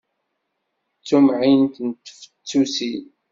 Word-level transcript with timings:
D 0.99 1.03
tumεint 1.07 1.75
n 1.85 1.89
tfettusin! 1.95 3.05